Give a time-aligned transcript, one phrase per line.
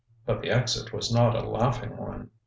[0.25, 2.31] But the exit was not a laughing one.